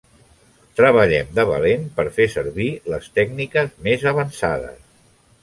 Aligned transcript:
Treballem 0.77 1.29
de 1.39 1.45
valent 1.49 1.83
per 1.99 2.05
fer 2.15 2.27
servir 2.37 2.67
les 2.95 3.11
tècniques 3.19 3.79
més 3.91 4.09
avançades. 4.15 4.83